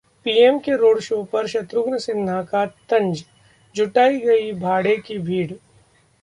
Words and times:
PM 0.25 0.57
के 0.59 0.75
road 0.77 0.99
show 0.99 1.23
पर 1.23 1.47
शत्रुघ्न 1.47 1.97
सिन्हा 1.97 2.41
का 2.43 2.65
तंज- 2.65 3.23
जुटाई 3.75 4.19
गई 4.19 4.51
भाड़े 4.51 4.97
की 4.97 5.17
भीड़ 5.19 5.51